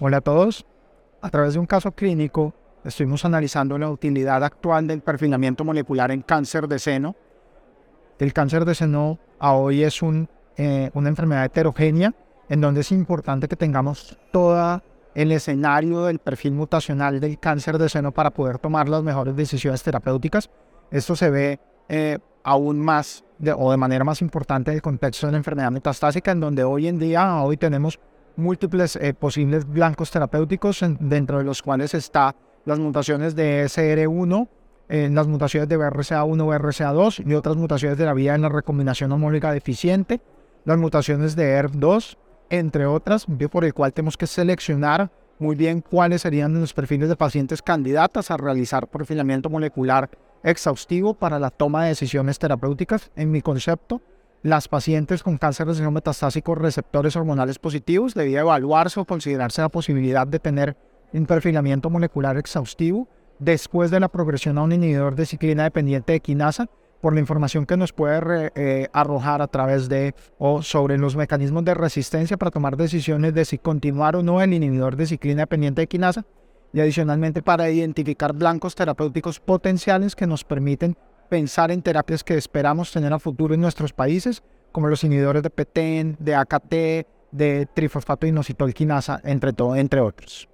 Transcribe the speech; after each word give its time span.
Hola 0.00 0.18
a 0.18 0.20
todos. 0.20 0.64
A 1.22 1.28
través 1.28 1.54
de 1.54 1.58
un 1.58 1.66
caso 1.66 1.90
clínico, 1.90 2.54
estuvimos 2.84 3.24
analizando 3.24 3.76
la 3.78 3.90
utilidad 3.90 4.44
actual 4.44 4.86
del 4.86 5.00
perfilamiento 5.00 5.64
molecular 5.64 6.12
en 6.12 6.22
cáncer 6.22 6.68
de 6.68 6.78
seno. 6.78 7.16
El 8.20 8.32
cáncer 8.32 8.64
de 8.64 8.76
seno 8.76 9.18
a 9.40 9.54
hoy 9.54 9.82
es 9.82 10.00
un, 10.00 10.28
eh, 10.56 10.90
una 10.94 11.08
enfermedad 11.08 11.46
heterogénea 11.46 12.14
en 12.48 12.60
donde 12.60 12.82
es 12.82 12.92
importante 12.92 13.48
que 13.48 13.56
tengamos 13.56 14.16
todo 14.30 14.80
el 15.16 15.32
escenario 15.32 16.04
del 16.04 16.20
perfil 16.20 16.52
mutacional 16.52 17.18
del 17.18 17.40
cáncer 17.40 17.76
de 17.76 17.88
seno 17.88 18.12
para 18.12 18.30
poder 18.30 18.60
tomar 18.60 18.88
las 18.88 19.02
mejores 19.02 19.34
decisiones 19.34 19.82
terapéuticas. 19.82 20.48
Esto 20.92 21.16
se 21.16 21.28
ve 21.28 21.60
eh, 21.88 22.20
aún 22.44 22.78
más 22.78 23.24
o 23.56 23.70
de 23.72 23.76
manera 23.76 24.04
más 24.04 24.22
importante 24.22 24.70
en 24.70 24.76
el 24.76 24.82
contexto 24.82 25.26
de 25.26 25.32
la 25.32 25.38
enfermedad 25.38 25.72
metastásica, 25.72 26.30
en 26.30 26.38
donde 26.38 26.62
hoy 26.62 26.86
en 26.86 27.00
día, 27.00 27.42
hoy 27.42 27.56
tenemos 27.56 27.98
múltiples 28.38 28.96
eh, 28.96 29.12
posibles 29.14 29.68
blancos 29.68 30.10
terapéuticos, 30.10 30.84
dentro 31.00 31.38
de 31.38 31.44
los 31.44 31.60
cuales 31.60 31.92
está 31.94 32.34
las 32.64 32.78
mutaciones 32.78 33.34
de 33.34 33.64
SR1, 33.64 34.48
eh, 34.88 35.10
las 35.12 35.26
mutaciones 35.26 35.68
de 35.68 35.76
BRCA1, 35.76 36.46
BRCA2 36.46 37.26
y 37.26 37.34
otras 37.34 37.56
mutaciones 37.56 37.98
de 37.98 38.06
la 38.06 38.14
vía 38.14 38.34
en 38.34 38.42
la 38.42 38.48
recombinación 38.48 39.12
homóloga 39.12 39.52
deficiente, 39.52 40.20
las 40.64 40.78
mutaciones 40.78 41.36
de 41.36 41.60
ERF2, 41.60 42.16
entre 42.50 42.86
otras, 42.86 43.26
por 43.50 43.64
el 43.64 43.74
cual 43.74 43.92
tenemos 43.92 44.16
que 44.16 44.26
seleccionar 44.26 45.10
muy 45.38 45.54
bien 45.56 45.80
cuáles 45.80 46.22
serían 46.22 46.58
los 46.58 46.72
perfiles 46.72 47.08
de 47.08 47.16
pacientes 47.16 47.62
candidatas 47.62 48.30
a 48.30 48.36
realizar 48.36 48.88
perfilamiento 48.88 49.50
molecular 49.50 50.10
exhaustivo 50.42 51.14
para 51.14 51.38
la 51.38 51.50
toma 51.50 51.82
de 51.82 51.90
decisiones 51.90 52.38
terapéuticas. 52.38 53.10
En 53.16 53.30
mi 53.30 53.42
concepto, 53.42 54.00
las 54.42 54.68
pacientes 54.68 55.22
con 55.22 55.36
cáncer 55.36 55.66
de 55.66 55.74
seno 55.74 55.90
metastásico 55.90 56.54
receptores 56.54 57.16
hormonales 57.16 57.58
positivos 57.58 58.14
debía 58.14 58.40
evaluarse 58.40 59.00
o 59.00 59.04
considerarse 59.04 59.62
la 59.62 59.68
posibilidad 59.68 60.26
de 60.26 60.38
tener 60.38 60.76
un 61.12 61.26
perfilamiento 61.26 61.90
molecular 61.90 62.36
exhaustivo 62.36 63.08
después 63.38 63.90
de 63.90 64.00
la 64.00 64.08
progresión 64.08 64.58
a 64.58 64.62
un 64.62 64.72
inhibidor 64.72 65.16
de 65.16 65.26
ciclina 65.26 65.64
dependiente 65.64 66.12
de 66.12 66.20
quinasa 66.20 66.68
por 67.00 67.14
la 67.14 67.20
información 67.20 67.66
que 67.66 67.76
nos 67.76 67.92
puede 67.92 68.52
eh, 68.54 68.88
arrojar 68.92 69.40
a 69.42 69.46
través 69.46 69.88
de 69.88 70.14
o 70.38 70.62
sobre 70.62 70.98
los 70.98 71.16
mecanismos 71.16 71.64
de 71.64 71.74
resistencia 71.74 72.36
para 72.36 72.50
tomar 72.50 72.76
decisiones 72.76 73.34
de 73.34 73.44
si 73.44 73.58
continuar 73.58 74.16
o 74.16 74.22
no 74.22 74.42
el 74.42 74.52
inhibidor 74.52 74.96
de 74.96 75.06
ciclina 75.06 75.42
dependiente 75.42 75.82
de 75.82 75.86
quinasa 75.86 76.24
y 76.72 76.80
adicionalmente 76.80 77.42
para 77.42 77.70
identificar 77.70 78.32
blancos 78.32 78.74
terapéuticos 78.74 79.40
potenciales 79.40 80.14
que 80.14 80.26
nos 80.26 80.44
permiten 80.44 80.96
pensar 81.28 81.70
en 81.70 81.82
terapias 81.82 82.24
que 82.24 82.36
esperamos 82.36 82.92
tener 82.92 83.12
a 83.12 83.18
futuro 83.18 83.54
en 83.54 83.60
nuestros 83.60 83.92
países, 83.92 84.42
como 84.72 84.88
los 84.88 85.04
inhibidores 85.04 85.42
de 85.42 85.50
PTEN, 85.50 86.16
de 86.18 86.34
AKT, 86.34 86.74
de 87.30 87.68
trifosfato 87.74 88.26
inositol 88.26 88.74
quinasa, 88.74 89.20
entre, 89.24 89.52
entre 89.76 90.00
otros. 90.00 90.48